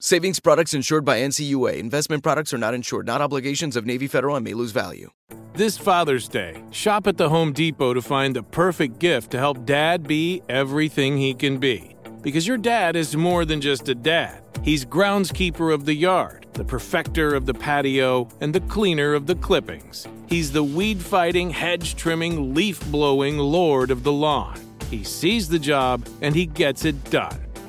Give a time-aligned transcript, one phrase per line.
[0.00, 1.76] Savings products insured by NCUA.
[1.76, 5.10] Investment products are not insured, not obligations of Navy Federal and may lose value.
[5.54, 9.66] This Father's Day, shop at the Home Depot to find the perfect gift to help
[9.66, 11.96] dad be everything he can be.
[12.22, 14.40] Because your dad is more than just a dad.
[14.62, 19.34] He's groundskeeper of the yard, the perfecter of the patio, and the cleaner of the
[19.34, 20.06] clippings.
[20.28, 24.60] He's the weed fighting, hedge trimming, leaf blowing lord of the lawn.
[24.90, 27.47] He sees the job and he gets it done.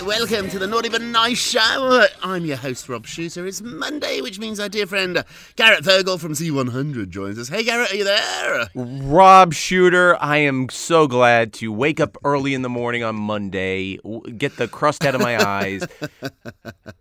[0.00, 2.06] Welcome to the Naughty But Nice Show.
[2.22, 3.46] I'm your host, Rob Shooter.
[3.46, 5.22] It's Monday, which means our dear friend uh,
[5.54, 7.48] Garrett Vogel from Z100 joins us.
[7.48, 8.68] Hey, Garrett, are you there?
[8.74, 13.98] Rob Shooter, I am so glad to wake up early in the morning on Monday,
[14.36, 15.86] get the crust out of my eyes,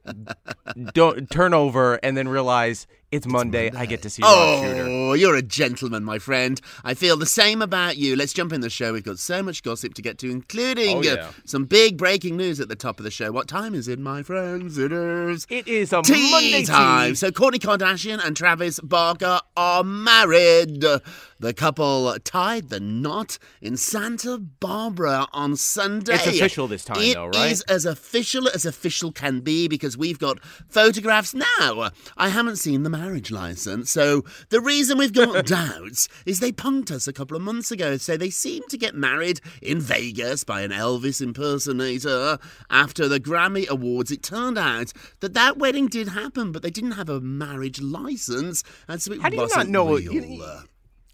[0.93, 3.69] don't turn over, and then realize it's Monday.
[3.75, 4.85] I get to see Shooter.
[4.87, 6.59] Oh, you're a gentleman, my friend.
[6.83, 8.15] I feel the same about you.
[8.15, 8.93] Let's jump in the show.
[8.93, 11.11] We've got so much gossip to get to, including Oh, yeah.
[11.13, 13.31] uh, some big breaking news at the top of the show.
[13.31, 14.77] What time is it, my friends?
[14.77, 15.45] It is.
[15.49, 17.09] It is a tea Monday time.
[17.11, 17.15] tea.
[17.15, 20.81] So Kourtney Kardashian and Travis Barker are married.
[21.39, 26.13] The couple tied the knot in Santa Barbara on Sunday.
[26.13, 27.51] It's official this time, It though, right?
[27.51, 30.37] is as official as official can be because we've got
[30.69, 31.89] photographs now.
[32.15, 36.91] I haven't seen the marriage license, so the reason we've got doubts is they punked
[36.91, 37.97] us a couple of months ago.
[37.97, 42.37] So they seemed to get married in Vegas by an Elvis impersonator
[42.69, 44.11] after the Grammy Awards.
[44.11, 48.63] It turned out that that wedding did happen, but they didn't have a marriage license,
[48.87, 49.95] and so it How do you wasn't not know?
[49.95, 50.13] real.
[50.13, 50.53] you-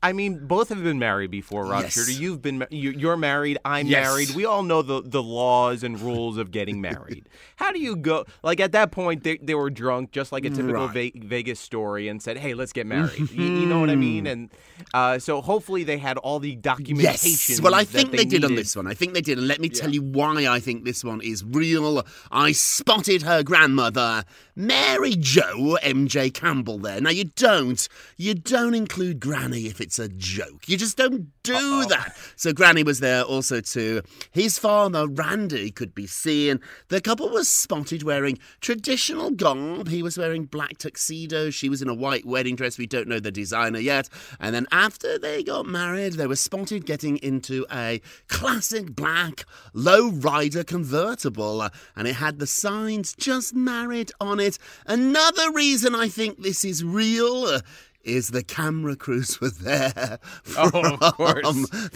[0.04, 1.94] I mean, both have been married before, Rob Yes.
[1.94, 2.12] Shooter.
[2.12, 3.58] You've been, you're married.
[3.66, 4.06] I'm Yes.
[4.06, 4.30] married.
[4.36, 7.28] We all know the, the laws and rules of getting married.
[7.56, 8.26] How do you go?
[8.44, 11.14] Like at that point, they, they were drunk, just like a typical Right.
[11.14, 14.28] Ve- Vegas story, and said, "Hey, let's get married." you, you know what I mean?
[14.28, 14.52] And
[14.94, 17.54] uh, so hopefully they had all the documentation.
[17.56, 17.62] Yes.
[17.62, 18.86] Well, I think they, did on this one.
[18.86, 19.40] I think they did.
[19.40, 22.06] And let me tell you why I think this one is real.
[22.32, 24.24] I spotted her grandmother,
[24.56, 27.02] Mary Jo MJ Campbell there.
[27.02, 27.88] Now you don't.
[28.18, 30.68] You don't include Granny if it's a joke.
[30.68, 32.16] You just don't do that.
[32.36, 34.02] So Granny was there also too.
[34.32, 36.60] His father, Randy, could be seen.
[36.90, 39.88] The couple was spotted wearing traditional garb.
[39.88, 41.50] He was wearing black tuxedo.
[41.50, 42.78] She was in a white wedding dress.
[42.78, 44.10] We don't know the designer yet.
[44.40, 50.10] And then after they got married, they were spotted getting into a classic black low
[50.10, 51.68] rider convertible.
[51.96, 54.58] And it had the signs just married on it.
[54.86, 57.62] Another reason I think this is real.
[58.08, 60.20] Is the camera crews were there
[60.58, 61.44] Oh, from of course.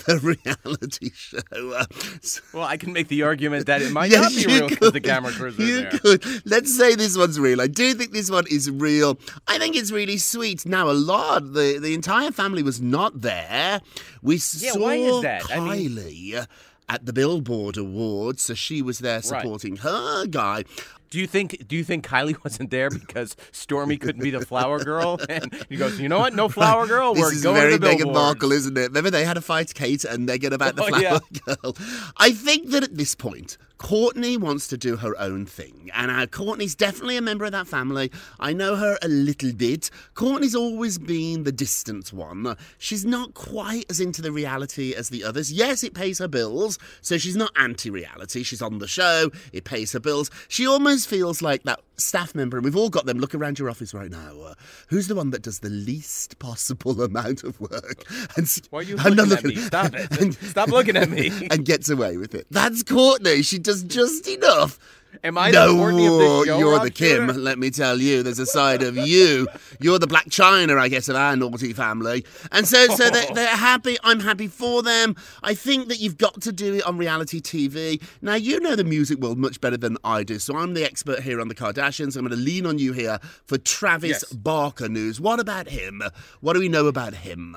[0.04, 1.38] the reality show.
[1.54, 1.86] Uh,
[2.22, 4.92] so- Well, I can make the argument that it might Yes, not be real because
[4.92, 5.92] the camera crews You there.
[5.92, 6.26] could.
[6.46, 7.62] Let's say this one's real.
[7.62, 9.18] I do think this one is real.
[9.48, 10.66] I think it's really sweet.
[10.66, 13.82] Now, a lot, the, the entire family was not there.
[14.22, 15.52] We Yeah, saw why is that?
[15.52, 16.48] I mean- Kylie
[16.90, 20.66] at the Billboard Awards, so she was there supporting her guy.
[21.12, 21.68] Do you think?
[21.68, 25.20] Do you think Kylie wasn't there because Stormi couldn't be the flower girl?
[25.30, 26.34] And he goes, you know what?
[26.34, 27.14] No flower girl.
[27.14, 28.14] This We're is going very to the Meghan.
[28.14, 28.88] Markle, isn't it?
[28.90, 31.20] Remember they had a fight, Kate and Meghan, about the Oh, flower yeah.
[31.46, 31.76] girl.
[32.18, 36.28] I think that at this point, Kourtney wants to do her own thing, and uh,
[36.28, 38.12] Kourtney's definitely a member of that family.
[38.40, 39.90] I know her a little bit.
[40.14, 42.56] Kourtney's always been the distant one.
[42.78, 45.52] She's not quite as into the reality as the others.
[45.52, 48.44] Yes, it pays her bills, so she's not anti-reality.
[48.44, 49.32] She's on the show.
[49.52, 50.30] It pays her bills.
[50.48, 53.18] She almost feels like that staff member, and we've all got them.
[53.18, 54.40] Look around your office right now.
[54.42, 54.54] Uh,
[54.90, 58.04] who's the one that does the least possible amount of work?
[58.38, 59.62] And Why are you I'm not looking at me?
[59.64, 60.34] Stop it.
[60.36, 61.32] Stop looking at me.
[61.50, 62.46] and gets away with it.
[62.52, 63.44] That's Kourtney.
[63.44, 64.80] She does just enough.
[65.24, 66.60] Am I no, the Kourtney of this show?
[66.60, 67.28] you're Rob the Kim.
[67.28, 67.40] Shooter?
[67.40, 69.48] Let me tell you, there's a side of you.
[69.80, 72.26] You're the Blac Chyna, I guess, of our naughty family.
[72.52, 73.98] And so, so they're, they're happy.
[74.04, 75.16] I'm happy for them.
[75.44, 78.02] I think that you've got to do it on reality TV.
[78.22, 81.20] Now, you know the music world much better than I do, so I'm the expert
[81.20, 82.16] here on the Kardashians.
[82.16, 84.34] I'm going to lean on you here for Travis Yes.
[84.34, 85.22] Barker news.
[85.22, 86.02] What about him?
[86.40, 87.56] What do we know about him?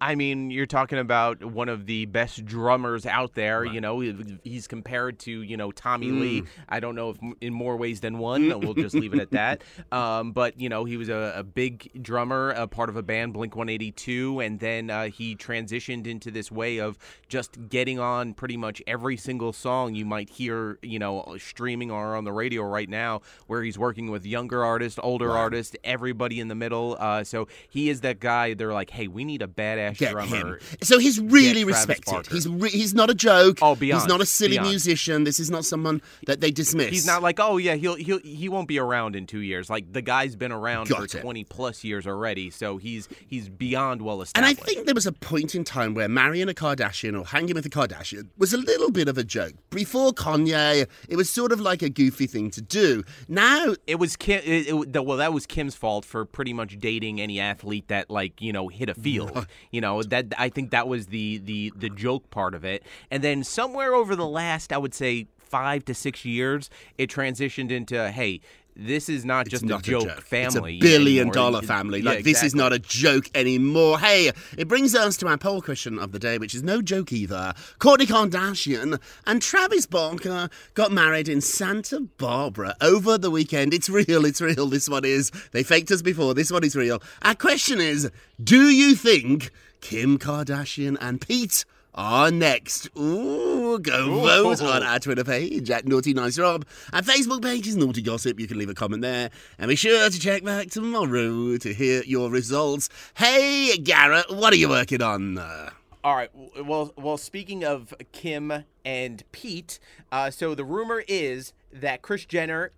[0.00, 3.64] I mean, you're talking about one of the best drummers out there.
[3.64, 4.00] You know,
[4.42, 6.20] he's compared to you know Tommy Mm.
[6.20, 6.42] Lee.
[6.68, 8.48] I don't know if in more ways than one.
[8.60, 9.62] we'll just leave it at that.
[9.92, 13.32] Um, but you know, he was a, a big drummer, a part of a band,
[13.32, 16.96] Blink 182, and then uh, he transitioned into this way of
[17.28, 22.14] just getting on pretty much every single song you might hear, you know, streaming or
[22.14, 26.48] on the radio right now, where he's working with younger artists, older artists, everybody in
[26.48, 26.96] the middle.
[27.00, 28.54] Uh, so he is that guy.
[28.54, 30.58] They're like, hey, we need a badass Get drummer.
[30.58, 30.58] him.
[30.82, 32.26] So he's really respected.
[32.28, 33.58] He's re- he's not a joke.
[33.62, 34.68] Oh, He's not a silly beyond.
[34.68, 35.24] musician.
[35.24, 36.90] This is not someone that they dismiss.
[36.90, 39.70] He's not like, oh yeah, he'll he'll he won't be around in two years.
[39.70, 41.20] Like the guy's been around Got for it.
[41.20, 44.36] twenty plus years already, so he's he's beyond well established.
[44.36, 47.54] And I think there was a point in time where marrying a Kardashian or hanging
[47.54, 49.54] with a Kardashian was a little bit of a joke.
[49.70, 53.02] Before Kanye, it was sort of like a goofy thing to do.
[53.28, 54.40] Now, it was Kim.
[54.44, 58.40] It, it, well, that was Kim's fault for pretty much dating any athlete that like
[58.40, 59.46] you know hit a field.
[59.70, 62.82] you know that I think that was the the the joke part of it.
[63.10, 67.70] And then somewhere over the last, I would say five to six years, it transitioned
[67.70, 68.40] into hey.
[68.76, 70.20] this is not just not a joke, joke.
[70.22, 70.76] family.
[70.76, 71.34] It's a billion anymore.
[71.34, 72.00] dollar family.
[72.00, 73.98] yeah, Like this is not a joke anymore.
[73.98, 77.12] Hey, it brings us to our poll question of the day, which is no joke
[77.12, 77.52] either.
[77.80, 83.74] Kourtney Kardashian and Travis Barker got married in Santa Barbara over the weekend.
[83.74, 84.24] It's real.
[84.24, 84.66] It's real.
[84.66, 85.30] This one is.
[85.50, 86.32] They faked us before.
[86.32, 87.02] This one is real.
[87.22, 88.10] Our question is:
[88.42, 91.64] Do you think Kim Kardashian and Pete?
[91.94, 92.88] Are next.
[92.96, 96.64] Ooh, go vote on our Twitter page at Naughty Nice Rob.
[96.92, 98.38] Our Facebook page is Naughty Gossip.
[98.38, 99.30] You can leave a comment there.
[99.58, 102.90] And be sure to check back tomorrow to hear your results.
[103.14, 105.38] Hey, Garrett, what are you working on?
[105.38, 106.30] All right.
[106.64, 107.18] Well, well.
[107.18, 109.78] Speaking of Kim and Pete,
[110.12, 112.70] uh, so the rumor is that Kris Jenner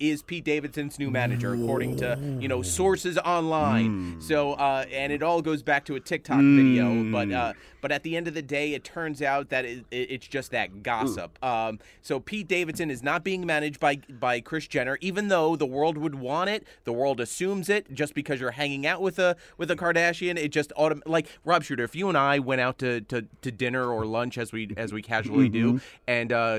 [0.00, 4.16] is Pete Davidson's new manager, according to you know sources online.
[4.20, 7.04] So, uh, and it all goes back to a TikTok video.
[7.12, 10.10] But uh, but at the end of the day, it turns out that it, it-
[10.10, 11.42] it's just that gossip.
[11.44, 15.66] Um, so Pete Davidson is not being managed by by Kris Jenner, even though the
[15.66, 16.66] world would want it.
[16.84, 20.36] The world assumes it just because you're hanging out with a with a Kardashian.
[20.38, 21.84] It just autom- like Rob Shooter.
[21.84, 24.92] If you and I went out to, to, to dinner or lunch as we as
[24.92, 26.58] we casually do, and uh,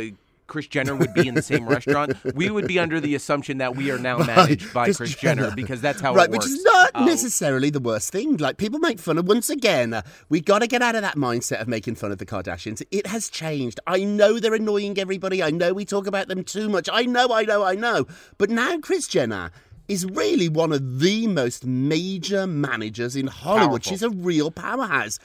[0.51, 3.77] Kris Jenner would be in the same restaurant, we would be under the assumption that
[3.77, 5.43] we are now managed by Kris Jenner.
[5.43, 5.55] Jenner.
[5.55, 6.46] because that's how right, it works.
[6.46, 8.36] Right, which is not Uh, necessarily the worst thing.
[8.36, 9.25] Like people make fun of.
[9.29, 12.17] Once again, uh, we got to get out of that mindset of making fun of
[12.17, 12.84] the Kardashians.
[12.91, 13.79] It has changed.
[13.88, 15.41] I know they're annoying everybody.
[15.41, 16.89] I know we talk about them too much.
[16.91, 18.05] I know, I know, I know.
[18.38, 19.51] But now Kris Jenner.
[19.88, 23.81] Is really one of the most major managers in Hollywood.
[23.81, 23.89] Powerful.
[23.91, 25.20] She's a real powerhouse.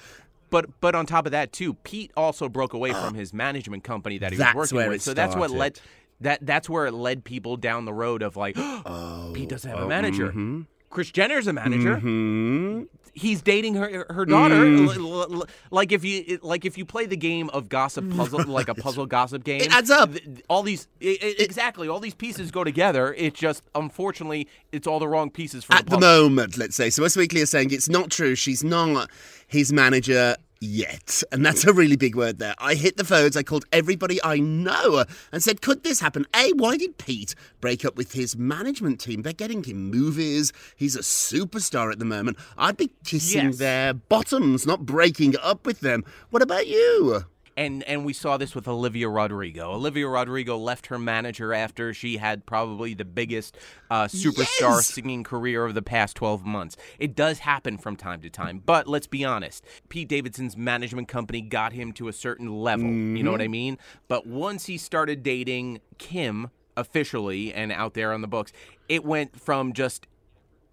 [0.57, 4.17] But but on top of that too, Pete also broke away from his management company
[4.19, 4.97] that he That's was working with.
[5.01, 5.79] it So that's what led
[6.21, 8.55] that that's where it led people down the road of like,
[9.35, 10.29] Pete doesn't have a manager.
[10.29, 10.63] mm-hmm.
[10.89, 11.99] Kris Jenner's a manager.
[11.99, 12.85] Hmm?
[13.13, 14.55] He's dating her her daughter.
[14.57, 14.89] Mm.
[14.97, 18.45] L- l- l- Like if you like if you play the game of gossip puzzle,
[18.59, 20.11] like a puzzle gossip game, It adds up.
[20.49, 23.15] all these i- i- exactly all these pieces go together.
[23.25, 26.89] It's just unfortunately it's all the wrong pieces for At the the moment, let's say.
[26.91, 28.35] So Us Weekly are saying it's not true.
[28.35, 29.11] She's not
[29.47, 31.23] his manager yet.
[31.33, 32.55] And that's a really big word there.
[32.59, 33.37] I hit the phones.
[33.37, 36.27] I called everybody I know and said, could this happen?
[36.35, 39.23] A, why did Pete break up with his management team?
[39.23, 40.53] They're getting him movies.
[40.77, 42.37] He's a superstar at the moment.
[42.57, 43.59] I'd be kissing Yes.
[43.59, 46.05] their bottoms, not breaking up with them.
[46.31, 47.25] What about you?
[47.57, 49.73] And and we saw this with Olivia Rodrigo.
[49.73, 53.57] Olivia Rodrigo left her manager after she had probably the biggest
[53.91, 54.87] uh, superstar Yes!
[54.93, 56.77] singing career of the past 12 months.
[56.99, 59.65] It does happen from time to time, but let's be honest.
[59.89, 62.87] Pete Davidson's management company got him to a certain level.
[62.87, 63.45] You know what Mm-hmm.
[63.45, 63.79] I mean?
[64.07, 68.53] But once he started dating Kim officially and out there on the books,
[68.89, 70.07] it went from just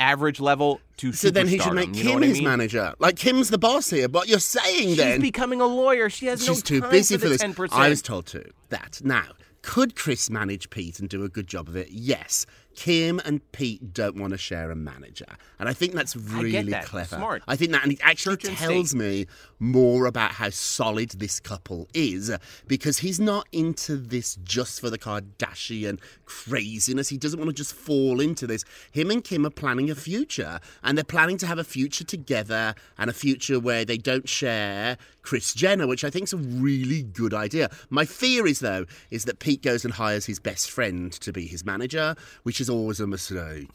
[0.04, 2.44] average level to So then he should make superstardom, you know Kim his mean?
[2.44, 2.94] manager.
[3.00, 4.10] Like Kim's the boss here.
[4.10, 5.14] What you're saying She's then?
[5.14, 6.10] She's becoming a lawyer.
[6.10, 7.44] She has no too time busy for, for this.
[7.44, 7.70] 10%.
[7.72, 8.44] I was told to.
[8.70, 9.02] That.
[9.04, 9.24] Now,
[9.62, 11.90] could Kris manage Pete and do a good job of it?
[11.90, 12.46] Yes.
[12.76, 15.26] Kim and Pete don't want to share a manager.
[15.60, 16.86] And I think that's I really get that.
[16.86, 17.16] clever.
[17.18, 17.44] Smart.
[17.48, 19.00] I think that, and it actually tells state.
[19.00, 19.26] me
[19.60, 22.32] more about how solid this couple is
[22.68, 27.10] because he's not into this just for the Kardashian craziness.
[27.10, 28.66] He doesn't want to just fall into this.
[28.92, 32.76] Him and Kim are planning a future, and they're planning to have a future together
[32.98, 37.04] and a future where they don't share Kris Jenner, which I think is a really
[37.04, 37.70] good idea.
[37.90, 41.48] My fear is, though, is that Pete goes and hires his best friend to be
[41.48, 43.70] his manager, which is always a mistake.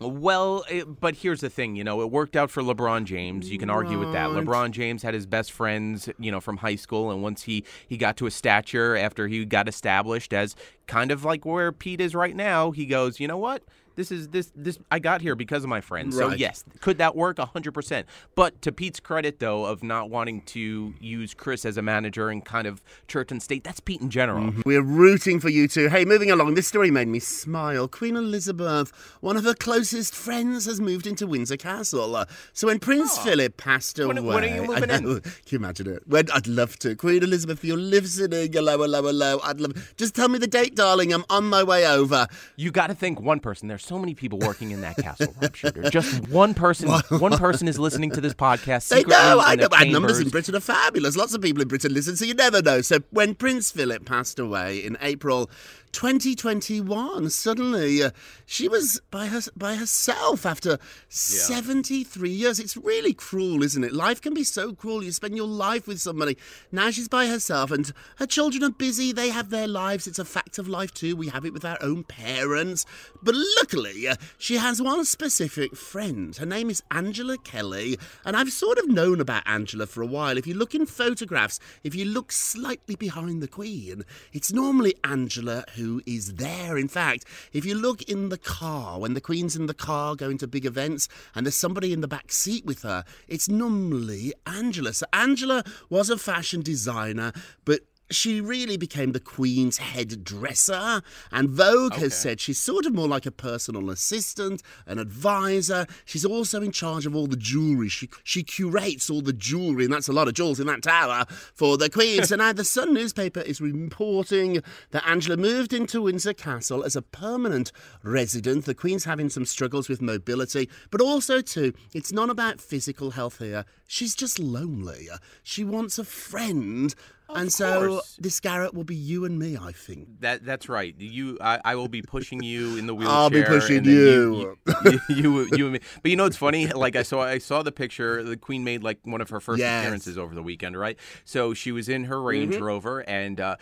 [0.00, 3.48] Well, it, but here's the thing, you know, it worked out for LeBron James.
[3.48, 4.30] You can argue with that.
[4.30, 7.96] LeBron James had his best friends, you know, from high school, and once he he
[7.96, 10.56] got to a stature after he got established as
[10.88, 13.62] kind of like where Pete is right now, he goes, you know what?
[13.96, 16.16] This is this this I got here because of my friends.
[16.16, 17.38] So yes, could that work?
[17.38, 18.06] hundred percent.
[18.34, 22.44] But to Pete's credit, though, of not wanting to use Kris as a manager and
[22.44, 24.52] kind of church and state, that's Pete in general.
[24.66, 25.88] We're rooting for you two.
[25.88, 27.86] Hey, moving along, this story made me smile.
[27.88, 32.16] Queen Elizabeth, one of her closest friends, has moved into Windsor Castle.
[32.16, 35.04] Uh, So when Prince Philip passed away, When- when are you I moving in?
[35.04, 36.02] know, Can you imagine it?
[36.06, 36.94] When I'd love to.
[36.96, 39.40] Queen Elizabeth, if you're listening, hello, hello, hello.
[39.44, 39.94] I'd love.
[39.96, 41.12] Just tell me the date, darling.
[41.12, 42.26] I'm on my way over.
[42.56, 43.68] You got to think one person.
[43.68, 45.90] There's so many people working in that castle, Rob Shooter.
[45.90, 46.88] Just one person.
[47.18, 48.88] one person is listening to this podcast.
[48.88, 49.68] They secretly know, I know.
[49.76, 50.28] And numbers in.
[50.30, 51.16] Britain are fabulous.
[51.16, 52.80] Lots of people in Britain listen, so you never know.
[52.80, 55.50] So when Prince Philip passed away in April
[55.94, 58.10] 2021, suddenly uh,
[58.44, 60.76] she was by her by herself after
[61.08, 62.58] 73 years.
[62.58, 63.92] It's really cruel, isn't it?
[63.92, 65.04] Life can be so cruel.
[65.04, 66.36] You spend your life with somebody.
[66.72, 69.12] Now she's by herself, and her children are busy.
[69.12, 70.08] They have their lives.
[70.08, 71.14] It's a fact of life too.
[71.14, 72.84] We have it with our own parents.
[73.22, 76.34] But luckily, uh, she has one specific friend.
[76.36, 80.36] Her name is Angela Kelly, and I've sort of known about Angela for a while.
[80.38, 85.64] If you look in photographs, if you look slightly behind the Queen, it's normally Angela
[85.76, 86.78] who who is there.
[86.78, 90.38] In fact, if you look in the car, when the Queen's in the car going
[90.38, 94.94] to big events and there's somebody in the back seat with her, it's normally Angela.
[94.94, 97.32] So Angela was a fashion designer,
[97.66, 97.80] but
[98.14, 101.02] she really became the Queen's head dresser,
[101.32, 105.86] and Vogue has said she's sort of more like a personal assistant, an advisor.
[106.04, 107.88] She's also in charge of all the jewelry.
[107.88, 111.26] She she curates all the jewelry, and that's a lot of jewels in that tower
[111.28, 112.24] for the Queen.
[112.24, 117.02] so now the Sun newspaper is reporting that Angela moved into Windsor Castle as a
[117.02, 118.64] permanent resident.
[118.64, 123.38] The Queen's having some struggles with mobility, but also too, it's not about physical health
[123.38, 123.64] here.
[123.86, 125.08] She's just lonely.
[125.42, 126.94] She wants a friend.
[127.34, 128.16] and so course.
[128.20, 130.20] this Garrett will be you and me, I think.
[130.20, 130.94] That that's right.
[130.98, 133.16] You, I, I will be pushing you in the wheelchair.
[133.16, 134.56] I'll be pushing then you.
[134.84, 135.80] You, you, you, you and me.
[136.02, 136.66] But you know, it's funny.
[136.68, 138.22] Like I saw, I saw the picture.
[138.22, 139.82] The Queen made like one of her first Yes.
[139.84, 140.98] appearances over the weekend, right?
[141.24, 142.60] So she was in her Range Mhm.
[142.60, 143.56] Rover, and uh,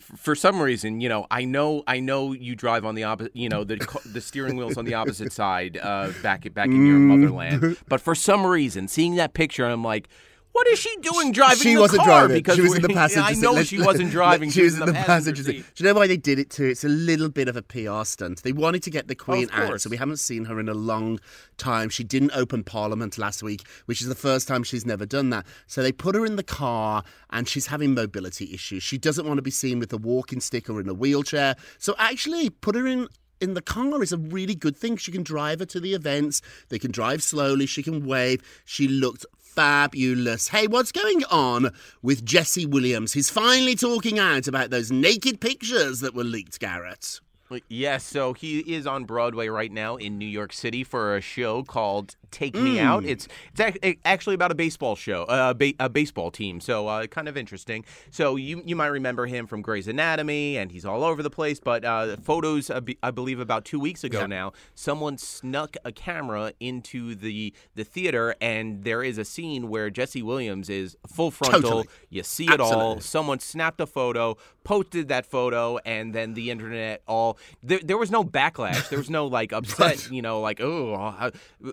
[0.00, 3.34] for some reason, you know, I know, I know you drive on the opposite.
[3.34, 3.76] You know, the
[4.12, 7.06] the steering wheel's on the opposite side, uh, back back in your Mm.
[7.06, 7.76] motherland.
[7.88, 10.08] But for some reason, seeing that picture, I'm like.
[10.52, 12.20] What is she doing driving she wasn't car?
[12.20, 12.36] driving.
[12.38, 14.48] Because she was in the passenger I know she wasn't driving.
[14.48, 15.66] She was in the passenger seat.
[15.74, 16.64] Do you know why they did it too?
[16.64, 18.42] It's a little bit of a PR stunt.
[18.42, 21.20] They wanted to get the Queen out, so we haven't seen her in a long
[21.58, 21.90] time.
[21.90, 25.44] She didn't open Parliament last week, which is the first time she's never done that.
[25.66, 28.82] So they put her in the car, and she's having mobility issues.
[28.82, 31.56] She doesn't want to be seen with a walking stick or in a wheelchair.
[31.76, 33.08] So actually, put her in
[33.40, 34.96] in the car is a really good thing.
[34.96, 36.42] She can drive her to the events.
[36.68, 37.66] They can drive slowly.
[37.66, 38.42] She can wave.
[38.64, 40.48] She looked fabulous.
[40.48, 43.14] Hey, what's going on with Jesse Williams?
[43.14, 47.20] He's finally talking out about those naked pictures that were leaked, Garrett.
[47.68, 51.62] Yes, so he is on Broadway right now in New York City for a show
[51.62, 53.04] called Take Me Out.
[53.04, 53.08] Mm.
[53.08, 56.60] It's it's ac- actually about a baseball show, uh, a, ba- a baseball team.
[56.60, 57.84] So uh, kind of interesting.
[58.10, 61.60] So you you might remember him from Grey's Anatomy, and he's all over the place.
[61.60, 62.70] But uh, photos,
[63.02, 64.26] I believe, about two weeks ago Yeah.
[64.26, 69.88] now, someone snuck a camera into the the theater, and there is a scene where
[69.90, 71.60] Jesse Williams is full frontal.
[71.62, 71.88] Totally.
[72.10, 73.00] You see it all.
[73.00, 77.80] Someone snapped a photo, posted that photo, and then the internet all there.
[77.82, 78.88] There was no backlash.
[78.88, 80.10] There was no like upset.
[80.10, 81.30] You know, like oh,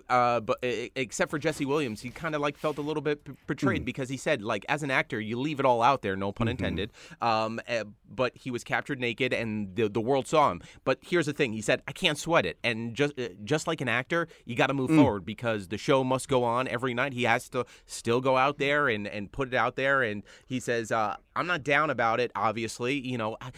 [0.08, 3.32] uh, but except for Jesse Williams, he kind of like felt a little bit p-
[3.46, 3.84] betrayed Mm.
[3.84, 6.16] because he said like as an actor, you leave it all out there.
[6.16, 6.36] No Mm-hmm.
[6.36, 6.90] pun intended.
[7.20, 10.62] Um, uh, but he was captured naked, and the the world saw him.
[10.84, 13.80] But here's the thing: he said, "I can't sweat it." And just uh, just like
[13.80, 14.96] an actor, you got to move Mm.
[15.02, 17.12] forward because the show must go on every night.
[17.14, 20.02] He has to still go out there and and put it out there.
[20.02, 22.30] And he says, uh, "I'm not down about it.
[22.34, 23.50] Obviously, you know." I,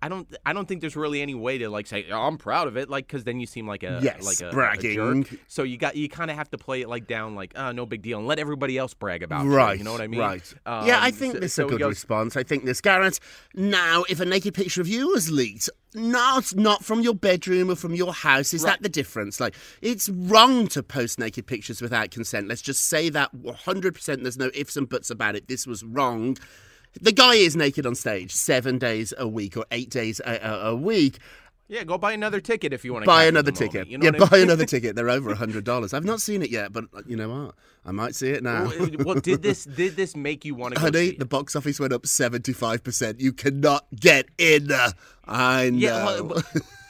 [0.00, 0.32] I don't.
[0.46, 2.88] I don't think there's really any way to like say oh, I'm proud of it,
[2.88, 5.24] like because then you seem like a Yes, like a, a bragging.
[5.24, 5.40] jerk.
[5.48, 7.84] So you got you kind of have to play it like down, like oh no
[7.84, 9.48] big deal, and let everybody else brag about it.
[9.48, 9.76] Right.
[9.76, 10.20] You know what I mean?
[10.20, 10.54] Right.
[10.66, 12.36] yeah, I Um, think so- this is so a good goes, response.
[12.36, 13.18] I think this, Garrett.
[13.54, 17.74] Now, if a naked picture of you was leaked, not not from your bedroom or
[17.74, 19.40] from your house, is that the difference?
[19.40, 22.46] Like, it's wrong to post naked pictures without consent.
[22.46, 24.22] Let's just say that 100%.
[24.22, 25.48] There's no ifs and buts about it.
[25.48, 26.36] This was wrong.
[27.00, 30.70] The guy is naked on stage seven days a week or eight days a, a,
[30.70, 31.18] a week.
[31.68, 33.88] Yeah, go buy another ticket if you want to Buy another ticket.
[33.88, 34.44] You know yeah, what I buy mean?
[34.44, 34.96] another ticket.
[34.96, 35.92] They're over a hundred dollars.
[35.92, 37.54] I've not seen it yet, but uh, you know what?
[37.88, 38.64] I might see it now.
[38.66, 41.80] well, well, did this did this make you want to go Honey, the box office
[41.80, 43.18] went up seventy-five percent.
[43.20, 44.68] You cannot get in.
[45.30, 45.78] I know.
[45.78, 46.42] Yeah, well,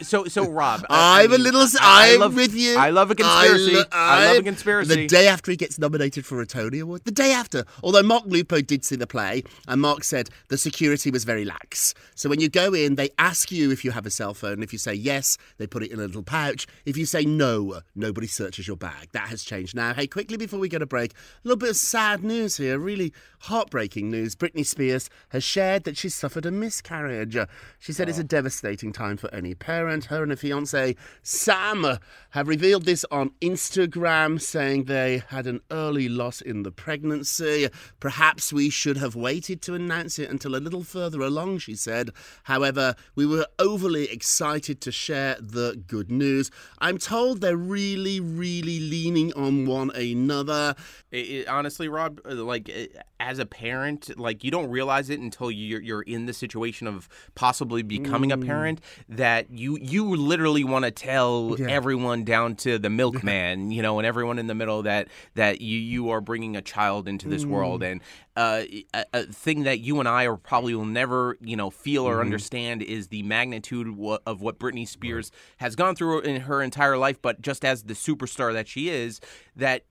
[0.02, 1.60] so so Rob, I- I I'm a mean, little.
[1.62, 2.76] s- I- I I'm love- with you.
[2.76, 3.74] I love a conspiracy.
[3.74, 4.94] lo- I love a I'm- conspiracy.
[4.94, 7.64] The day after he gets nominated for a Tony Award, the day after.
[7.82, 11.94] Although Mark Lupo did see the play, and Mark said the security was very lax.
[12.14, 14.62] So when you go in, they ask you if you have a cell phone.
[14.62, 16.66] If you say yes, they put it in a little pouch.
[16.86, 19.08] If you say no, nobody searches your bag.
[19.12, 19.94] That has changed now.
[19.94, 22.78] Hey, quickly before we go to break, a little bit of sad news here.
[22.78, 24.34] Really heartbreaking news.
[24.34, 27.36] Britney Spears has shared that she's suffered a miscarriage.
[27.78, 28.26] She said it's a oh.
[28.26, 30.06] devastating time for any parent.
[30.06, 31.98] Her and her fiance Sam
[32.30, 37.68] have revealed this on Instagram, saying they had an early loss in the pregnancy.
[38.00, 42.10] Perhaps we should have waited to announce it until a little further along, she said.
[42.44, 46.50] However, we were overly excited to share the good news.
[46.78, 50.67] I'm told they're really, really leaning on one another.
[51.10, 55.20] It, it- honestly, Rob, uh, like uh, as a parent, like you don't realize it
[55.20, 58.46] until you're you're in the situation of possibly becoming a Mm.
[58.46, 61.66] parent that you you literally want to tell Yeah.
[61.70, 65.78] everyone down to the milkman, you know, and everyone in the middle that that you
[65.78, 67.92] you are bringing a child into this world Mm.
[67.92, 68.00] and.
[68.36, 68.62] Uh,
[68.94, 72.18] a, a thing that you and I are probably will never, you know, feel or
[72.18, 72.20] Mhm.
[72.20, 76.96] understand is the magnitude wa- of what Britney Spears has gone through in her entire
[76.96, 77.20] life.
[77.20, 79.20] But just as the superstar that she is,
[79.56, 79.82] that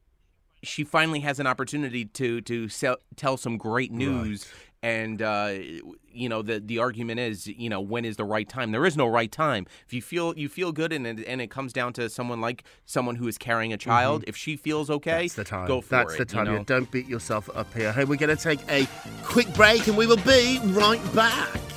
[0.64, 4.48] she finally has an opportunity to to sell, tell some great news
[4.84, 5.54] and uh,
[6.12, 8.72] you know the the argument is you know when is the right time?
[8.72, 9.66] There is no right time.
[9.86, 12.64] If you feel you feel good, and it, and it comes down to someone like
[12.86, 14.24] someone who is carrying a child.
[14.28, 15.68] If she feels okay, That's the time.
[15.68, 16.18] go for That's it.
[16.20, 16.46] That's the time.
[16.48, 16.64] You know?
[16.64, 17.92] Don't beat yourself up here.
[17.92, 18.88] Hey, we're going to take a
[19.24, 21.77] quick break and we will be right back.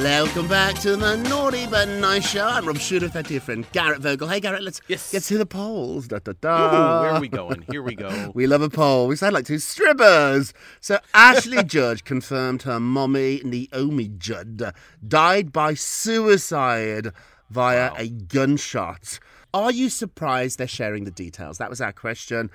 [0.00, 2.46] Welcome back to the Naughty But Nice Show.
[2.46, 4.26] I'm Rob Shooter with our dear friend Garrett Vogel.
[4.26, 6.08] Hey, Garrett, let's get to the polls.
[6.08, 6.48] Da, da, da.
[6.48, 7.62] Ooh, where are we going?
[7.70, 8.30] Here we go.
[8.34, 9.06] We love a poll.
[9.06, 10.54] We sound like two strippers.
[10.80, 14.72] So Ashley Judd confirmed her mommy, Naomi Judd,
[15.06, 17.12] died by suicide
[17.50, 19.20] via a gunshot.
[19.52, 21.58] Are you surprised they're sharing the details?
[21.58, 22.50] That was our question.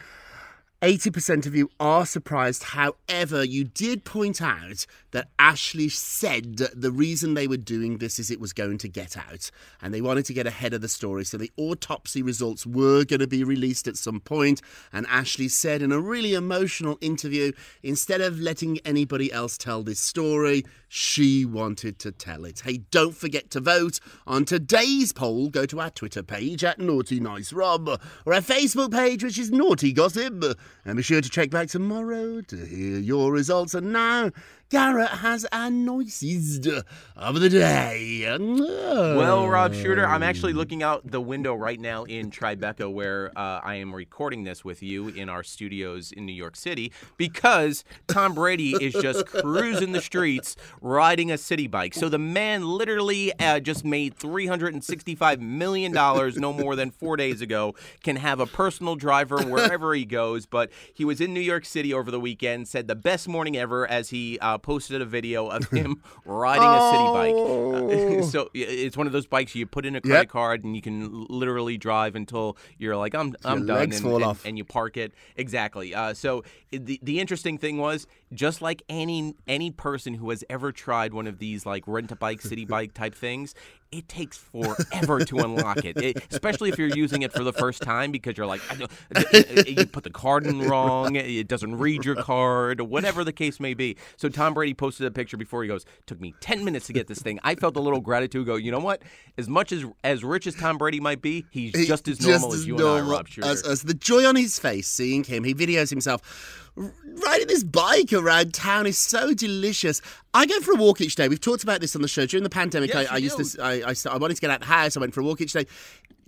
[0.82, 2.62] 80% of you are surprised.
[2.62, 8.30] However, you did point out that Ashley said the reason they were doing this is
[8.30, 9.50] it was going to get out
[9.82, 11.26] and they wanted to get ahead of the story.
[11.26, 14.62] So the autopsy results were going to be released at some point.
[14.94, 20.00] And Ashley said in a really emotional interview instead of letting anybody else tell this
[20.00, 22.62] story, she wanted to tell it.
[22.62, 25.50] Hey, don't forget to vote on today's poll.
[25.50, 29.52] Go to our Twitter page at Naughty Nice Rob or our Facebook page, which is
[29.52, 30.44] Naughty Gossip.
[30.86, 33.74] And be sure to check back tomorrow to hear your results.
[33.74, 34.32] And now,
[34.70, 36.68] Garrett has our noises
[37.16, 38.28] of the day.
[38.38, 43.62] Well, Rob Shooter, I'm actually looking out the window right now in Tribeca, where uh,
[43.64, 48.34] I am recording this with you in our studios in New York City, because Tom
[48.34, 51.94] Brady is just cruising the streets riding a city bike.
[51.94, 57.74] So the man literally uh, just made $365 million no more than four days ago,
[58.04, 60.46] can have a personal driver wherever he goes.
[60.46, 63.88] But he was in New York City over the weekend, said the best morning ever
[63.88, 67.36] as he uh, posted a video of him riding a city bike.
[67.36, 70.30] Uh, so it's one of those bikes you put in a credit Yep.
[70.30, 74.38] card and you can literally drive until you're like I'm I'm Your done and, and-
[74.46, 75.94] and you park it exactly.
[75.96, 80.72] Uh, so the the interesting thing was just like any any person who has ever
[80.72, 83.54] tried one of these like rent a bike city bike type things.
[83.90, 85.96] It takes forever to unlock it.
[85.96, 89.66] it, especially if you're using it for the first time because you're like, I don't-
[89.66, 93.74] you put the card in wrong, it doesn't read your card, whatever the case may
[93.74, 93.96] be.
[94.18, 97.08] So Tom Brady posted a picture before he goes, took me 10 minutes to get
[97.08, 97.40] this thing.
[97.46, 99.04] I felt a little gratitude go, you know what?
[99.38, 102.50] As much as as rich as Tom Brady might be, he's He- just as normal
[102.50, 103.28] just as you normal and I, Rob.
[103.46, 108.14] As, as the joy on his face seeing him, he videos himself riding this bike
[108.14, 110.02] around town is so delicious.
[110.34, 111.28] I go for a walk each day.
[111.28, 112.94] We've talked about this on the show during the pandemic.
[112.94, 113.62] Yes, I, I used to.
[113.62, 114.96] I, I, I wanted to get out of the house.
[114.96, 115.66] I went for a walk each day.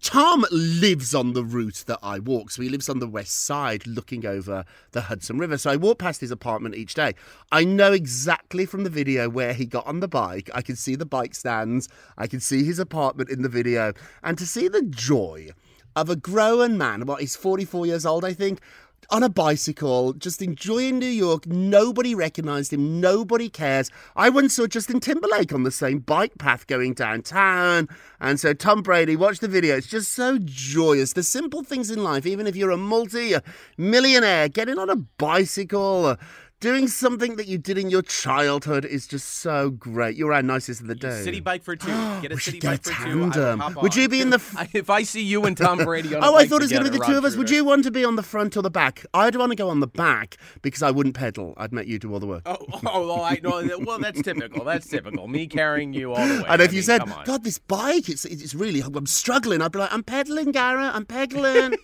[0.02, 2.52] Tom lives on the route that I walk.
[2.52, 5.58] So he lives on the west side looking over the Hudson River.
[5.58, 7.16] So I walk past his apartment each day.
[7.52, 10.50] I know exactly from the video where he got on the bike.
[10.56, 11.90] I can see the bike stands.
[12.18, 13.94] I can see his apartment in the video.
[14.24, 15.50] And to see the joy
[15.96, 18.62] of a grown man, what, he's 44 years old, I think,
[19.10, 21.48] on a bicycle, just enjoying New York.
[21.48, 23.00] Nobody recognized him.
[23.02, 23.90] Nobody cares.
[24.16, 27.88] I once saw Justin Timberlake on the same bike path going downtown.
[28.20, 29.78] And so Tom Brady, watch the video.
[29.78, 31.14] It's just so joyous.
[31.14, 33.36] The simple things in life, even if you're a multi
[33.78, 36.18] millionaire, getting on a bicycle,
[36.60, 40.18] doing something that you did in your childhood is just so great.
[40.18, 41.22] You're our nicest of the day.
[41.24, 41.88] City bike for two.
[42.22, 43.10] Get a We city bike a for two.
[43.12, 43.60] I will tandem.
[43.60, 46.24] hop Would you be in the f- if I see you and Tom Brady on
[46.30, 47.36] Oh, I thought it was going to be the two of us.
[47.36, 49.06] Would you want to be on the front or the back?
[49.14, 51.54] I'd want to go on the back because I wouldn't pedal.
[51.58, 52.42] I'd make you do all the work.
[52.46, 53.62] Oh, oh, well, I know.
[53.80, 54.66] Well, that's typical.
[54.66, 55.28] That's typical.
[55.28, 56.50] Me carrying you all the way.
[56.50, 59.72] and if I you mean, said, "God, this bike, it's it's really, I'm struggling," I'd
[59.72, 60.94] be like, "I'm pedaling, Garrett.
[60.94, 61.76] I'm pedaling.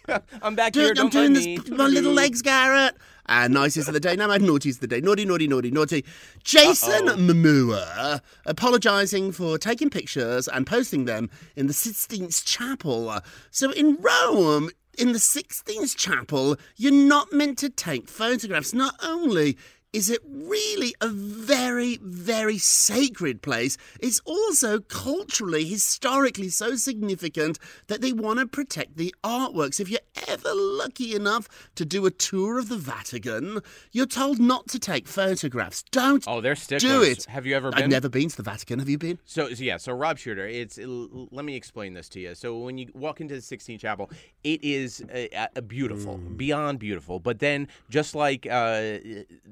[0.42, 0.90] I'm back doing, here.
[0.92, 2.96] I'm Don't doing this, my little legs, Garrett."
[3.28, 4.16] Uh, and nicest of the day.
[4.16, 5.02] Now my naughtiest of the day.
[5.02, 6.06] Naughty, naughty, naughty, naughty.
[6.44, 13.20] Jason Momoa apologising for taking pictures and posting them in the Sistine Chapel.
[13.52, 18.74] So in Rome, in the Sistine Chapel, you're not meant to take photographs.
[18.74, 19.58] Not only
[19.96, 28.02] is it really a very, very sacred place, it's also culturally, historically so significant that
[28.02, 29.80] they want to protect the artworks.
[29.80, 34.68] If you're ever lucky enough to do a tour of the Vatican, you're told not
[34.70, 35.84] to take photographs.
[35.92, 37.26] Don't Oh, they're do it.
[37.26, 37.84] Have you ever Been?
[37.84, 38.80] I've never been to the Vatican.
[38.80, 39.18] Have you been?
[39.26, 42.36] So, so yeah, so Rob Shooter, it's l- let me explain this to you.
[42.36, 44.10] So when you walk into the Sistine Chapel,
[44.44, 46.38] it is uh, uh, beautiful, Mm.
[46.38, 47.20] beyond beautiful.
[47.20, 49.00] But then, just like uh,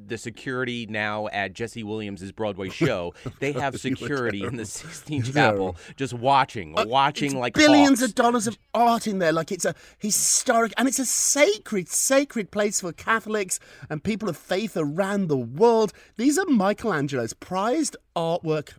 [0.08, 5.76] the security now at Jesse Williams' Broadway show, they have security in the Sistine Chapel,
[5.96, 8.10] just watching, watching like Uh, billions hawks.
[8.10, 9.32] of dollars of art in there.
[9.32, 14.36] Like it's a historic and it's a sacred, sacred place for Catholics and people of
[14.38, 15.94] faith around the world.
[16.18, 18.74] These are Michelangelo's prized artwork.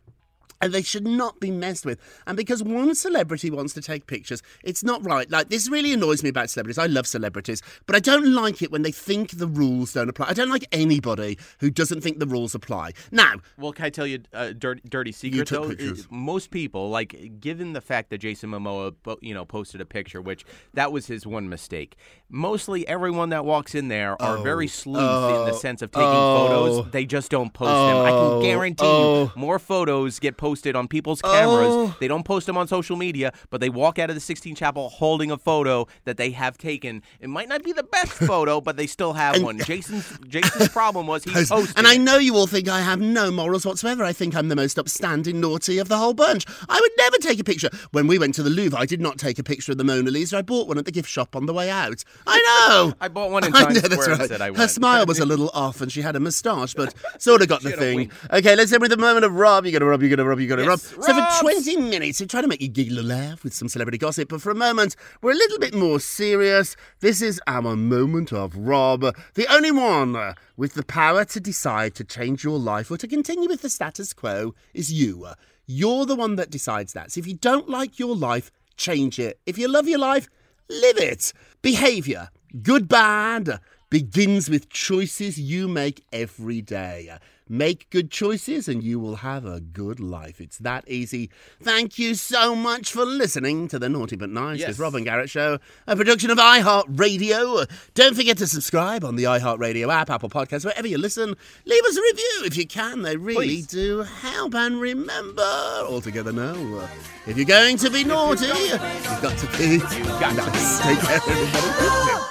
[0.65, 2.01] And they should not be messed with.
[2.27, 5.31] And because one celebrity wants to take pictures, it's not right.
[5.31, 6.79] Like, this really annoys me about celebrities.
[6.79, 10.29] I love celebrities, but I don't like it when they think the rules don't apply.
[10.31, 12.93] I don't like anybody who doesn't think the rules apply.
[13.13, 15.69] Now, Well, can I tell you a dirty, dirty secret took though?
[15.69, 16.07] pictures.
[16.07, 20.23] Uh, Most people, like, given the fact that Jason Momoa, you know, posted a picture,
[20.23, 21.97] which that was his one mistake.
[22.31, 26.09] Mostly everyone that walks in there are very sleuth in the oh, sense of taking
[26.09, 26.91] oh, photos.
[26.91, 27.97] They just don't post them.
[27.99, 29.25] I oh, can guarantee oh.
[29.25, 31.69] you, more photos get posted on people's cameras.
[31.71, 31.97] Oh.
[32.01, 34.89] They don't post them on social media, but they walk out of the Sistine Chapel
[34.89, 37.03] holding a photo that they have taken.
[37.21, 39.59] It might not be the best photo, but they still have one.
[39.65, 41.79] Jason's Jason's problem was he Post- posted.
[41.79, 44.05] And I know you all think I have no morals whatsoever.
[44.05, 46.45] I think I'm the most upstanding naughty of the whole bunch.
[46.69, 47.71] I would never take a picture.
[47.93, 50.11] When we went to the Louvre, I did not take a picture of the Mona
[50.11, 50.39] Lisa.
[50.39, 52.05] I bought one at the gift shop on the way out.
[52.27, 52.39] I
[52.69, 52.95] know.
[53.01, 55.19] I bought one in I Times know, that's Square and said I Her smile was
[55.19, 58.11] a little off and she had a moustache, but sort of got the thing.
[58.33, 59.65] Okay, let's end with a moment of Rob.
[59.65, 61.05] You're gonna Rob, You're gonna Rob, you gotta Yes, Rob.
[61.05, 63.99] So for 20 minutes, we try to make you giggle and laugh with some celebrity
[63.99, 66.77] gossip, but for a moment, we're a little bit more serious.
[67.01, 72.05] This is our moment of Rob, the only one with the power to decide to
[72.05, 75.27] change your life or to continue with the status quo is you.
[75.67, 77.13] You're the one that decides that.
[77.13, 79.41] So if you don't like your life, change it.
[79.47, 80.29] If you love your life,
[80.69, 81.33] live it.
[81.63, 82.29] Behavior,
[82.63, 87.17] good, bad, begins with choices you make every day.
[87.49, 90.41] Make good choices and you will have a good life.
[90.41, 91.29] It's that easy.
[91.63, 94.69] Thank you so much for listening to the Naughty But Nice Yes.
[94.69, 97.69] with Robin Garrett Show, a production of iHeartRadio.
[97.93, 101.35] Don't forget to subscribe on the iHeartRadio app, Apple Podcasts, wherever you listen.
[101.67, 103.03] Leave us a review if you can.
[103.03, 103.67] They really Please.
[103.67, 104.55] do help.
[104.55, 106.89] And remember, all together now, uh,
[107.27, 110.81] if you're going to be naughty, you've got to be nice.
[110.81, 112.25] Take care, everybody.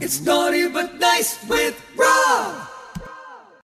[0.00, 2.68] It's naughty but nice with Rob.